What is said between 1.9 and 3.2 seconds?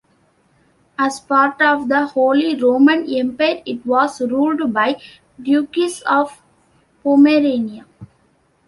Holy Roman